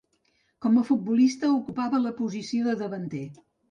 Com 0.65 0.79
a 0.79 0.85
futbolista, 0.87 1.53
ocupava 1.61 2.03
la 2.09 2.17
posició 2.25 2.69
de 2.73 2.79
davanter. 2.85 3.27